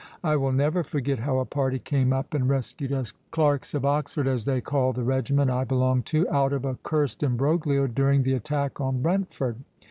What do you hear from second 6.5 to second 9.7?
of a cursed embroglio during the attack on Brentford.